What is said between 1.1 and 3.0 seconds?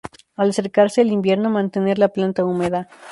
invierno, mantener la planta húmeda.